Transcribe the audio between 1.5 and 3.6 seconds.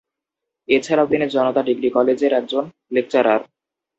Degree college এর একজন lecturer.